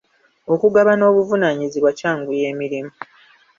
[0.53, 2.91] Okugabana obuvunaanyizibwa kyanguya emirimu.